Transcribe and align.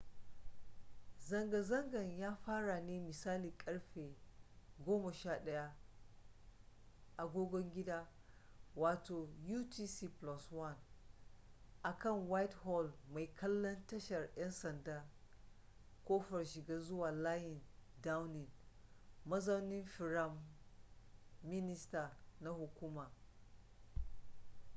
zanga-zangan 1.19 2.11
ya 2.17 2.35
fara 2.35 2.81
ne 2.81 2.99
misalin 2.99 3.57
ƙarfe 3.57 4.15
11:00 4.85 5.71
agogon 7.17 7.71
gida 7.73 8.07
utc+1 8.75 10.75
akan 11.83 12.29
whitehall 12.29 12.93
mai 13.13 13.27
kallon 13.35 13.87
tashar 13.87 14.29
‘yan 14.35 14.51
sanda 14.51 15.09
kofar 16.05 16.45
shiga 16.45 16.79
zuwa 16.79 17.11
layin 17.11 17.61
downing 18.03 18.49
mazaunin 19.25 19.85
firam 19.85 20.39
minister 21.43 22.11
na 22.39 22.49
hukuma 22.49 23.11